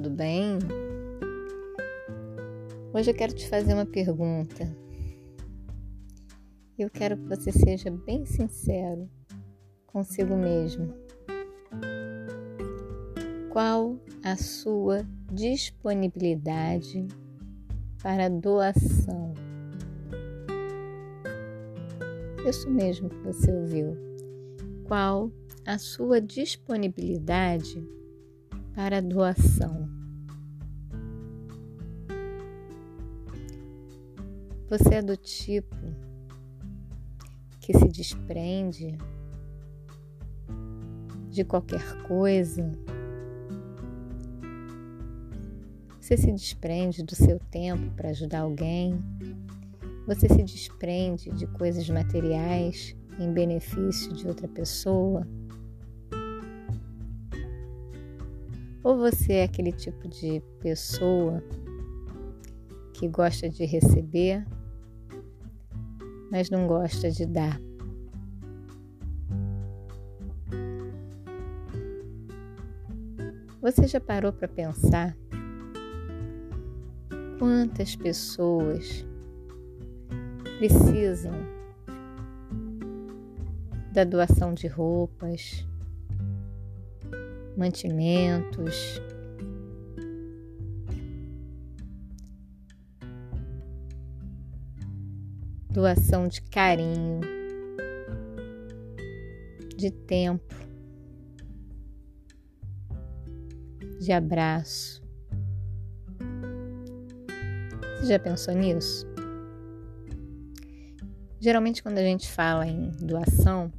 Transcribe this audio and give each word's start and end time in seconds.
tudo 0.00 0.16
bem? 0.16 0.58
Hoje 2.94 3.10
eu 3.10 3.14
quero 3.14 3.34
te 3.34 3.46
fazer 3.46 3.74
uma 3.74 3.84
pergunta. 3.84 4.74
Eu 6.78 6.88
quero 6.88 7.18
que 7.18 7.28
você 7.28 7.52
seja 7.52 7.90
bem 7.90 8.24
sincero 8.24 9.10
consigo 9.86 10.34
mesmo. 10.34 10.94
Qual 13.50 13.98
a 14.24 14.36
sua 14.38 15.06
disponibilidade 15.30 17.06
para 18.02 18.30
doação? 18.30 19.34
Isso 22.48 22.70
mesmo 22.70 23.10
que 23.10 23.18
você 23.18 23.52
ouviu. 23.52 23.94
Qual 24.88 25.30
a 25.66 25.76
sua 25.76 26.22
disponibilidade 26.22 27.86
para 28.74 29.00
doação. 29.00 29.88
Você 34.68 34.94
é 34.94 35.02
do 35.02 35.16
tipo 35.16 35.76
que 37.60 37.76
se 37.76 37.88
desprende 37.88 38.96
de 41.28 41.44
qualquer 41.44 42.02
coisa. 42.02 42.70
Você 46.00 46.16
se 46.16 46.32
desprende 46.32 47.02
do 47.02 47.14
seu 47.14 47.38
tempo 47.38 47.90
para 47.94 48.10
ajudar 48.10 48.40
alguém. 48.40 49.00
Você 50.06 50.28
se 50.28 50.42
desprende 50.42 51.30
de 51.30 51.46
coisas 51.46 51.88
materiais 51.88 52.96
em 53.18 53.32
benefício 53.32 54.12
de 54.12 54.26
outra 54.26 54.48
pessoa. 54.48 55.26
Ou 58.82 58.96
você 58.96 59.34
é 59.34 59.44
aquele 59.44 59.72
tipo 59.72 60.08
de 60.08 60.42
pessoa 60.60 61.42
que 62.94 63.06
gosta 63.08 63.48
de 63.48 63.64
receber, 63.64 64.46
mas 66.30 66.48
não 66.50 66.66
gosta 66.66 67.10
de 67.10 67.26
dar. 67.26 67.60
Você 73.60 73.86
já 73.86 74.00
parou 74.00 74.32
para 74.32 74.48
pensar 74.48 75.14
quantas 77.38 77.94
pessoas 77.94 79.04
precisam 80.58 81.32
da 83.92 84.04
doação 84.04 84.54
de 84.54 84.66
roupas, 84.66 85.66
mantimentos. 87.56 89.00
Doação 95.70 96.26
de 96.26 96.42
carinho, 96.42 97.20
de 99.76 99.90
tempo, 99.90 100.54
de 104.00 104.12
abraço. 104.12 105.00
Você 107.98 108.06
já 108.06 108.18
pensou 108.18 108.54
nisso? 108.54 109.06
Geralmente, 111.38 111.82
quando 111.82 111.98
a 111.98 112.02
gente 112.02 112.30
fala 112.30 112.66
em 112.66 112.90
doação, 112.90 113.72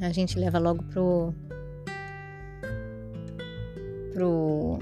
a 0.00 0.10
gente 0.10 0.38
leva 0.38 0.58
logo 0.58 0.84
pro 0.84 1.34
pro 4.18 4.80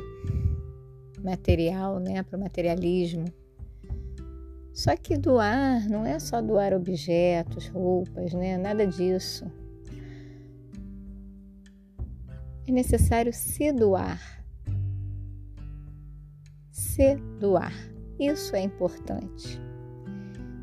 material, 1.22 2.00
né, 2.00 2.22
pro 2.22 2.38
materialismo. 2.38 3.26
Só 4.72 4.96
que 4.96 5.18
doar 5.18 5.86
não 5.90 6.06
é 6.06 6.18
só 6.18 6.40
doar 6.40 6.72
objetos, 6.72 7.68
roupas, 7.68 8.32
né, 8.32 8.56
nada 8.56 8.86
disso. 8.86 9.44
É 12.66 12.72
necessário 12.72 13.30
se 13.30 13.70
doar. 13.72 14.18
Se 16.70 17.16
doar. 17.38 17.74
Isso 18.18 18.56
é 18.56 18.62
importante. 18.62 19.60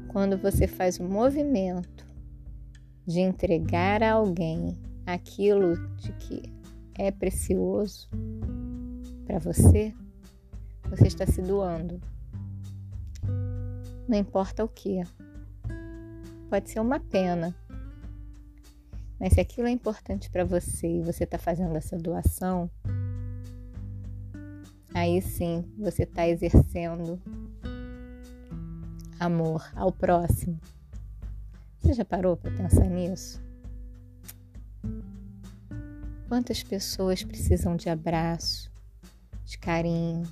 Quando 0.07 0.35
você 0.35 0.66
faz 0.66 1.00
o 1.00 1.03
movimento 1.03 2.07
de 3.05 3.19
entregar 3.19 4.01
a 4.01 4.13
alguém 4.13 4.75
aquilo 5.05 5.75
de 5.97 6.11
que 6.13 6.41
é 6.97 7.11
precioso 7.11 8.09
para 9.25 9.39
você, 9.39 9.94
você 10.89 11.07
está 11.07 11.25
se 11.25 11.41
doando. 11.41 12.01
Não 14.07 14.17
importa 14.17 14.63
o 14.63 14.67
que. 14.67 15.01
Pode 16.50 16.69
ser 16.69 16.79
uma 16.79 17.00
pena. 17.00 17.56
Mas 19.19 19.34
se 19.34 19.39
aquilo 19.39 19.67
é 19.67 19.72
importante 19.72 20.29
para 20.29 20.44
você 20.44 21.00
e 21.00 21.01
você 21.01 21.23
está 21.23 21.38
fazendo 21.38 21.75
essa 21.78 21.97
doação, 21.97 22.69
aí 24.94 25.22
sim 25.22 25.63
você 25.78 26.03
está 26.03 26.28
exercendo 26.28 27.22
amor 29.19 29.66
ao 29.75 29.91
próximo. 29.91 30.59
Você 31.79 31.94
já 31.94 32.03
parou 32.03 32.35
para 32.35 32.51
pensar 32.51 32.90
nisso? 32.90 33.41
Quantas 36.28 36.63
pessoas 36.63 37.23
precisam 37.23 37.75
de 37.75 37.90
abraço, 37.90 38.72
de 39.46 39.58
carinho, 39.58 40.24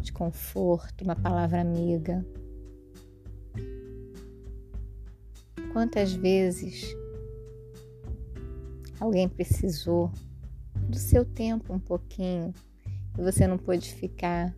de 0.00 0.12
conforto, 0.12 1.04
uma 1.04 1.16
palavra 1.16 1.60
amiga? 1.60 2.24
Quantas 5.72 6.12
vezes 6.12 6.94
alguém 9.00 9.28
precisou 9.28 10.10
do 10.88 10.96
seu 10.96 11.24
tempo 11.24 11.72
um 11.72 11.80
pouquinho 11.80 12.54
e 13.18 13.22
você 13.22 13.46
não 13.46 13.58
pôde 13.58 13.92
ficar 13.94 14.54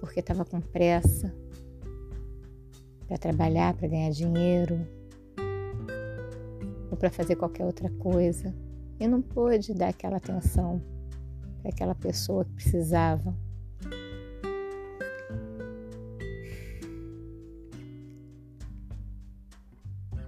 porque 0.00 0.20
estava 0.20 0.44
com 0.44 0.60
pressa 0.60 1.34
para 3.06 3.18
trabalhar, 3.18 3.74
para 3.74 3.88
ganhar 3.88 4.10
dinheiro 4.10 4.86
ou 6.90 6.96
para 6.96 7.10
fazer 7.10 7.36
qualquer 7.36 7.64
outra 7.64 7.90
coisa 7.90 8.54
e 8.98 9.06
não 9.06 9.20
pôde 9.20 9.74
dar 9.74 9.88
aquela 9.88 10.16
atenção 10.16 10.82
para 11.62 11.70
aquela 11.70 11.94
pessoa 11.94 12.44
que 12.44 12.54
precisava. 12.54 13.34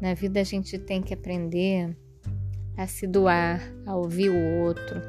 Na 0.00 0.14
vida 0.14 0.40
a 0.40 0.44
gente 0.44 0.78
tem 0.78 1.02
que 1.02 1.12
aprender 1.12 1.96
a 2.76 2.86
se 2.86 3.06
doar, 3.06 3.60
a 3.86 3.96
ouvir 3.96 4.30
o 4.30 4.60
outro, 4.60 5.00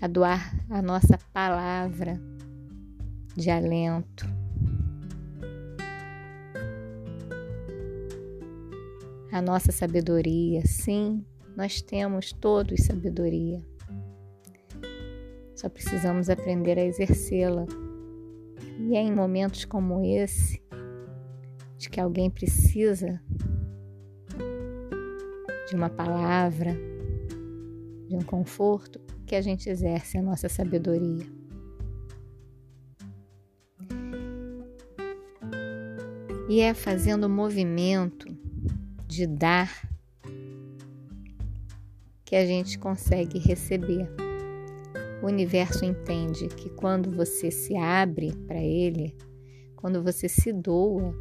a 0.00 0.06
doar 0.06 0.58
a 0.70 0.80
nossa 0.80 1.18
palavra 1.32 2.20
de 3.36 3.50
alento. 3.50 4.26
A 9.30 9.40
nossa 9.40 9.70
sabedoria, 9.70 10.62
sim, 10.66 11.24
nós 11.56 11.82
temos 11.82 12.32
todos 12.32 12.84
sabedoria. 12.84 13.62
Só 15.54 15.68
precisamos 15.68 16.30
aprender 16.30 16.78
a 16.78 16.84
exercê-la. 16.84 17.66
E 18.78 18.96
é 18.96 19.00
em 19.00 19.14
momentos 19.14 19.64
como 19.64 20.02
esse 20.04 20.62
de 21.76 21.90
que 21.90 22.00
alguém 22.00 22.30
precisa 22.30 23.20
de 25.68 25.74
uma 25.74 25.90
palavra, 25.90 26.74
de 28.08 28.16
um 28.16 28.22
conforto, 28.22 29.00
que 29.26 29.34
a 29.34 29.40
gente 29.40 29.68
exerce 29.68 30.18
a 30.18 30.22
nossa 30.22 30.48
sabedoria. 30.48 31.26
E 36.48 36.60
é 36.60 36.74
fazendo 36.74 37.24
o 37.24 37.30
movimento 37.30 38.26
de 39.06 39.26
dar 39.26 39.89
que 42.30 42.36
a 42.36 42.46
gente 42.46 42.78
consegue 42.78 43.40
receber. 43.40 44.08
O 45.20 45.26
universo 45.26 45.84
entende 45.84 46.46
que 46.46 46.70
quando 46.70 47.10
você 47.10 47.50
se 47.50 47.76
abre 47.76 48.32
para 48.46 48.62
ele, 48.62 49.16
quando 49.74 50.00
você 50.00 50.28
se 50.28 50.52
doa, 50.52 51.12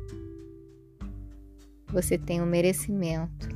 você 1.87 2.15
tem 2.15 2.39
o 2.41 2.43
um 2.43 2.45
merecimento. 2.45 3.49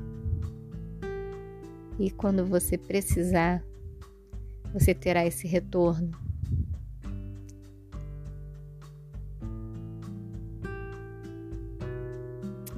E 1.99 2.09
quando 2.09 2.43
você 2.43 2.75
precisar, 2.75 3.63
você 4.73 4.95
terá 4.95 5.23
esse 5.23 5.47
retorno. 5.47 6.09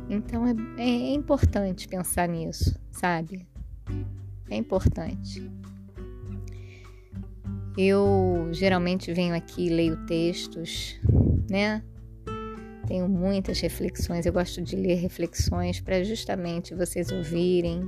Então 0.09 0.45
é, 0.45 0.53
é 0.83 1.13
importante 1.13 1.87
pensar 1.87 2.27
nisso, 2.27 2.77
sabe? 2.91 3.54
É 4.55 4.57
importante. 4.57 5.51
Eu 7.77 8.47
geralmente 8.53 9.11
venho 9.11 9.35
aqui 9.35 9.67
e 9.67 9.69
leio 9.69 9.97
textos, 10.05 10.97
né? 11.49 11.83
Tenho 12.87 13.09
muitas 13.09 13.59
reflexões, 13.59 14.25
eu 14.25 14.31
gosto 14.31 14.61
de 14.61 14.77
ler 14.77 14.95
reflexões 14.95 15.81
para 15.81 16.01
justamente 16.05 16.73
vocês 16.73 17.11
ouvirem 17.11 17.81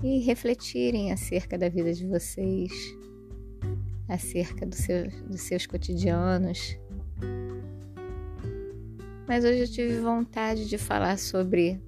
e 0.00 0.20
refletirem 0.20 1.10
acerca 1.10 1.58
da 1.58 1.68
vida 1.68 1.92
de 1.92 2.06
vocês, 2.06 2.70
acerca 4.08 4.64
do 4.64 4.76
seu, 4.76 5.08
dos 5.28 5.40
seus 5.40 5.66
cotidianos. 5.66 6.78
Mas 9.26 9.44
hoje 9.44 9.62
eu 9.62 9.68
tive 9.68 9.98
vontade 9.98 10.68
de 10.68 10.78
falar 10.78 11.18
sobre 11.18 11.80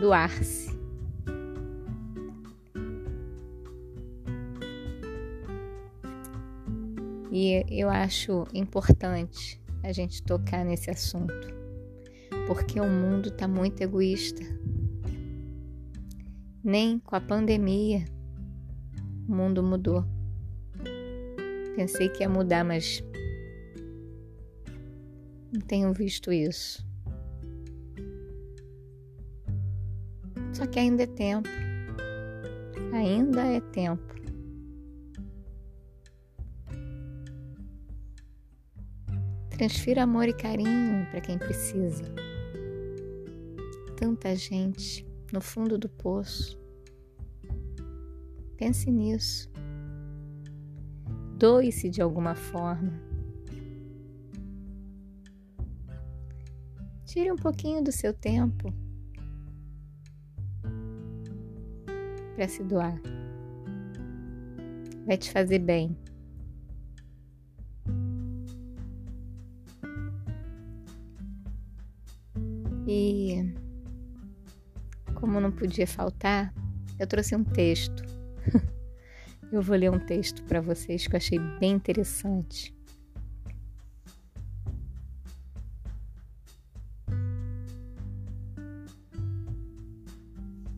doar-se. 0.00 0.65
E 7.38 7.66
eu 7.68 7.90
acho 7.90 8.46
importante 8.54 9.60
a 9.82 9.92
gente 9.92 10.22
tocar 10.22 10.64
nesse 10.64 10.90
assunto, 10.90 11.54
porque 12.46 12.80
o 12.80 12.88
mundo 12.88 13.28
está 13.28 13.46
muito 13.46 13.82
egoísta. 13.82 14.42
Nem 16.64 16.98
com 16.98 17.14
a 17.14 17.20
pandemia 17.20 18.06
o 19.28 19.34
mundo 19.34 19.62
mudou. 19.62 20.02
Pensei 21.76 22.08
que 22.08 22.22
ia 22.22 22.28
mudar, 22.30 22.64
mas 22.64 23.04
não 25.52 25.60
tenho 25.60 25.92
visto 25.92 26.32
isso. 26.32 26.82
Só 30.54 30.64
que 30.66 30.78
ainda 30.78 31.02
é 31.02 31.06
tempo. 31.06 31.50
Ainda 32.94 33.42
é 33.42 33.60
tempo. 33.60 34.16
Transfira 39.56 40.02
amor 40.02 40.28
e 40.28 40.34
carinho 40.34 41.06
para 41.10 41.18
quem 41.22 41.38
precisa. 41.38 42.04
Tanta 43.96 44.36
gente 44.36 45.06
no 45.32 45.40
fundo 45.40 45.78
do 45.78 45.88
poço. 45.88 46.60
Pense 48.58 48.90
nisso. 48.90 49.50
Doe-se 51.38 51.88
de 51.88 52.02
alguma 52.02 52.34
forma. 52.34 52.92
Tire 57.06 57.32
um 57.32 57.36
pouquinho 57.36 57.82
do 57.82 57.90
seu 57.90 58.12
tempo 58.12 58.70
para 62.34 62.46
se 62.46 62.62
doar. 62.62 63.00
Vai 65.06 65.16
te 65.16 65.32
fazer 65.32 65.60
bem. 65.60 65.96
E 72.86 73.52
como 75.14 75.40
não 75.40 75.50
podia 75.50 75.86
faltar, 75.86 76.54
eu 76.98 77.06
trouxe 77.06 77.34
um 77.34 77.42
texto. 77.42 78.04
eu 79.50 79.60
vou 79.60 79.76
ler 79.76 79.90
um 79.90 79.98
texto 79.98 80.44
para 80.44 80.60
vocês 80.60 81.06
que 81.06 81.14
eu 81.14 81.16
achei 81.16 81.38
bem 81.58 81.72
interessante. 81.72 82.76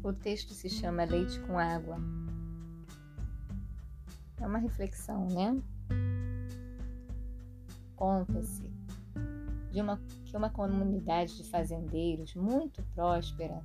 O 0.02 0.12
texto 0.14 0.54
se 0.54 0.70
chama 0.70 1.04
Leite 1.04 1.38
com 1.40 1.58
Água. 1.58 1.98
É 4.40 4.46
uma 4.46 4.58
reflexão, 4.58 5.28
né? 5.28 5.60
Conta-se 7.94 8.77
de 9.70 9.80
uma, 9.80 10.00
que 10.24 10.36
uma 10.36 10.50
comunidade 10.50 11.36
de 11.36 11.44
fazendeiros 11.44 12.34
muito 12.34 12.82
próspera, 12.94 13.62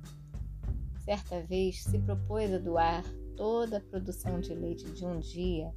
certa 1.04 1.42
vez 1.42 1.82
se 1.82 1.98
propôs 1.98 2.52
a 2.52 2.58
doar 2.58 3.04
toda 3.36 3.78
a 3.78 3.80
produção 3.80 4.40
de 4.40 4.54
leite 4.54 4.84
de 4.92 5.04
um 5.04 5.18
dia 5.18 5.72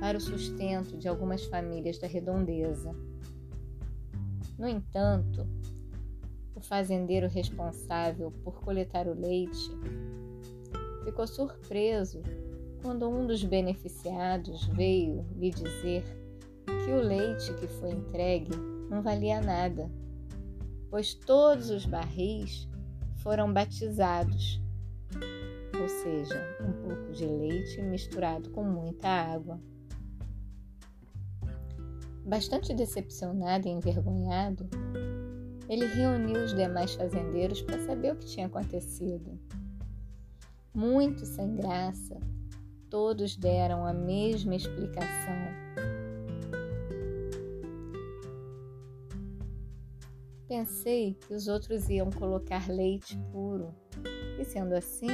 para 0.00 0.18
o 0.18 0.20
sustento 0.20 0.96
de 0.96 1.08
algumas 1.08 1.44
famílias 1.46 1.98
da 1.98 2.06
redondeza. 2.06 2.94
No 4.58 4.68
entanto, 4.68 5.46
o 6.54 6.60
fazendeiro 6.60 7.28
responsável 7.28 8.30
por 8.44 8.60
coletar 8.60 9.08
o 9.08 9.14
leite 9.14 9.70
ficou 11.04 11.26
surpreso 11.26 12.22
quando 12.80 13.08
um 13.08 13.26
dos 13.26 13.42
beneficiados 13.42 14.66
veio 14.68 15.24
lhe 15.36 15.50
dizer 15.50 16.04
que 16.66 16.92
o 16.92 17.00
leite 17.00 17.52
que 17.54 17.66
foi 17.66 17.90
entregue 17.90 18.71
não 18.92 19.00
valia 19.00 19.40
nada, 19.40 19.90
pois 20.90 21.14
todos 21.14 21.70
os 21.70 21.86
barris 21.86 22.68
foram 23.22 23.50
batizados, 23.50 24.60
ou 25.80 25.88
seja, 25.88 26.58
um 26.60 26.72
pouco 26.86 27.10
de 27.12 27.24
leite 27.24 27.80
misturado 27.80 28.50
com 28.50 28.62
muita 28.62 29.08
água. 29.08 29.58
Bastante 32.26 32.74
decepcionado 32.74 33.66
e 33.66 33.70
envergonhado, 33.70 34.68
ele 35.70 35.86
reuniu 35.86 36.44
os 36.44 36.54
demais 36.54 36.94
fazendeiros 36.94 37.62
para 37.62 37.84
saber 37.86 38.12
o 38.12 38.16
que 38.16 38.26
tinha 38.26 38.46
acontecido. 38.46 39.40
Muito 40.74 41.24
sem 41.24 41.56
graça, 41.56 42.20
todos 42.90 43.36
deram 43.36 43.86
a 43.86 43.94
mesma 43.94 44.54
explicação 44.54 45.71
Pensei 50.52 51.14
que 51.14 51.32
os 51.32 51.48
outros 51.48 51.88
iam 51.88 52.10
colocar 52.10 52.68
leite 52.68 53.18
puro. 53.32 53.74
E 54.38 54.44
sendo 54.44 54.74
assim, 54.74 55.08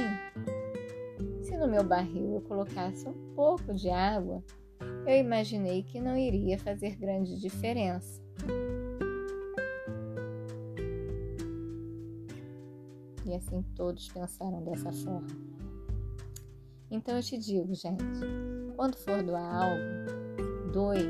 se 1.41 1.55
no 1.55 1.65
meu 1.65 1.81
barril 1.81 2.35
eu 2.35 2.41
colocasse 2.41 3.07
um 3.07 3.33
pouco 3.35 3.73
de 3.73 3.89
água, 3.89 4.43
eu 5.07 5.15
imaginei 5.15 5.81
que 5.81 6.01
não 6.01 6.17
iria 6.17 6.59
fazer 6.59 6.97
grande 6.97 7.39
diferença. 7.39 8.21
E 13.25 13.33
assim 13.33 13.61
todos 13.77 14.09
pensaram 14.09 14.61
dessa 14.65 14.91
forma. 14.91 15.29
Então 16.91 17.15
eu 17.15 17.23
te 17.23 17.37
digo, 17.37 17.73
gente, 17.73 18.03
quando 18.75 18.97
for 18.97 19.23
doar 19.23 19.55
algo, 19.55 20.73
doe 20.73 21.07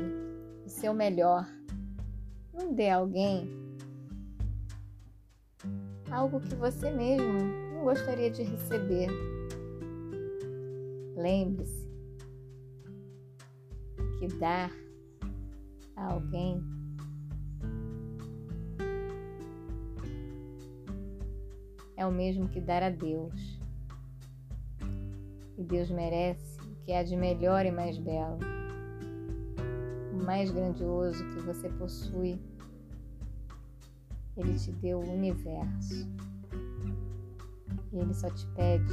o 0.64 0.68
seu 0.68 0.94
melhor. 0.94 1.48
Não 2.54 2.72
dê 2.72 2.90
a 2.90 2.98
alguém 2.98 3.69
algo 6.10 6.40
que 6.40 6.54
você 6.54 6.90
mesmo 6.90 7.32
não 7.74 7.84
gostaria 7.84 8.30
de 8.30 8.42
receber. 8.42 9.08
Lembre-se 11.16 11.88
que 14.18 14.26
dar 14.38 14.70
a 15.96 16.12
alguém 16.12 16.62
é 21.96 22.06
o 22.06 22.12
mesmo 22.12 22.48
que 22.48 22.60
dar 22.60 22.82
a 22.82 22.90
Deus. 22.90 23.60
E 25.56 25.62
Deus 25.62 25.90
merece 25.90 26.58
o 26.60 26.74
que 26.84 26.92
há 26.92 27.02
de 27.02 27.14
melhor 27.14 27.66
e 27.66 27.70
mais 27.70 27.98
belo, 27.98 28.38
o 30.14 30.24
mais 30.24 30.50
grandioso 30.50 31.22
que 31.28 31.40
você 31.40 31.68
possui 31.68 32.40
ele 34.40 34.58
te 34.58 34.72
deu 34.72 34.98
o 34.98 35.12
universo. 35.12 36.08
E 37.92 37.98
ele 37.98 38.14
só 38.14 38.30
te 38.30 38.46
pede 38.48 38.92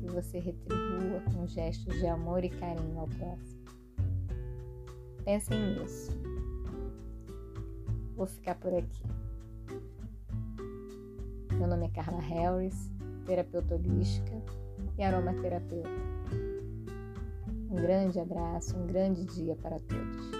que 0.00 0.06
você 0.12 0.38
retribua 0.38 1.20
com 1.32 1.46
gestos 1.46 1.94
de 1.98 2.06
amor 2.06 2.44
e 2.44 2.50
carinho 2.50 2.98
ao 2.98 3.08
próximo. 3.08 3.58
Pensem 5.24 5.78
nisso. 5.78 6.10
Vou 8.16 8.26
ficar 8.26 8.56
por 8.56 8.74
aqui. 8.74 9.02
Meu 11.52 11.66
nome 11.66 11.86
é 11.86 11.90
Carla 11.90 12.20
Harris, 12.20 12.90
terapeuta 13.24 13.74
holística 13.74 14.42
e 14.96 15.02
aromaterapeuta. 15.02 15.88
Um 17.70 17.76
grande 17.76 18.18
abraço, 18.18 18.76
um 18.76 18.86
grande 18.86 19.24
dia 19.24 19.54
para 19.56 19.78
todos. 19.78 20.37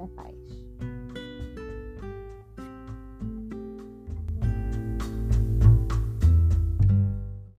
identify 0.00 0.39